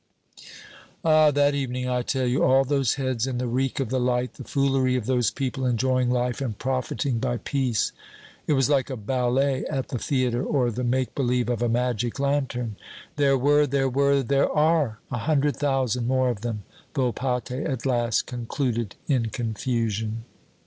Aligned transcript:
"Ah, 1.05 1.29
that 1.29 1.53
evening, 1.53 1.87
I 1.87 2.01
tell 2.01 2.25
you, 2.25 2.43
all 2.43 2.63
those 2.65 2.95
heads 2.95 3.27
in 3.27 3.37
the 3.37 3.45
reek 3.45 3.79
of 3.79 3.89
the 3.89 3.99
light, 3.99 4.33
the 4.33 4.43
foolery 4.43 4.95
of 4.95 5.05
those 5.05 5.29
people 5.29 5.63
enjoying 5.63 6.09
life 6.09 6.41
and 6.41 6.57
profiting 6.57 7.19
by 7.19 7.37
peace! 7.37 7.91
It 8.47 8.53
was 8.53 8.67
like 8.67 8.89
a 8.89 8.97
ballet 8.97 9.63
at 9.65 9.89
the 9.89 9.99
theater 9.99 10.43
or 10.43 10.71
the 10.71 10.83
make 10.83 11.13
believe 11.13 11.49
of 11.49 11.61
a 11.61 11.69
magic 11.69 12.19
lantern. 12.19 12.77
There 13.17 13.37
were 13.37 13.67
there 13.67 13.89
were 13.89 14.23
there 14.23 14.49
are 14.49 14.97
a 15.11 15.19
hundred 15.19 15.57
thousand 15.57 16.07
more 16.07 16.29
of 16.29 16.41
them," 16.41 16.63
Volpatte 16.95 17.51
at 17.63 17.85
last 17.85 18.25
concluded 18.25 18.95
in 19.07 19.27
confusion. 19.27 20.23